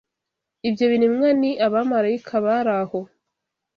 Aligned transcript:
Ibyo 0.67 0.85
biremwa 0.91 1.29
ni 1.41 1.51
abamarayika 1.65 2.33
bari 2.45 2.71
aho 2.79 2.99